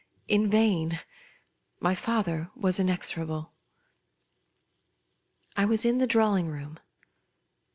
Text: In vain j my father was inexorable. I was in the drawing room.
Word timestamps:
In 0.27 0.49
vain 0.49 0.89
j 0.89 0.99
my 1.79 1.93
father 1.93 2.49
was 2.55 2.79
inexorable. 2.79 3.53
I 5.55 5.65
was 5.65 5.85
in 5.85 5.99
the 5.99 6.07
drawing 6.07 6.47
room. 6.47 6.79